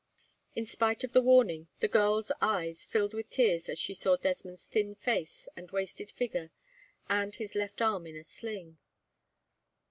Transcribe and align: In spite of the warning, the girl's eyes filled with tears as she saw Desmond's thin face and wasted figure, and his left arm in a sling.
In 0.55 0.65
spite 0.65 1.03
of 1.03 1.13
the 1.13 1.21
warning, 1.21 1.67
the 1.79 1.87
girl's 1.87 2.31
eyes 2.41 2.87
filled 2.87 3.13
with 3.13 3.29
tears 3.29 3.69
as 3.69 3.77
she 3.77 3.93
saw 3.93 4.17
Desmond's 4.17 4.63
thin 4.65 4.95
face 4.95 5.47
and 5.55 5.69
wasted 5.69 6.09
figure, 6.09 6.49
and 7.07 7.35
his 7.35 7.53
left 7.53 7.83
arm 7.83 8.07
in 8.07 8.15
a 8.15 8.23
sling. 8.23 8.79